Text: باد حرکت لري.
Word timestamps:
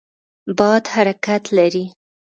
باد 0.57 0.83
حرکت 0.93 1.43
لري. 1.57 1.85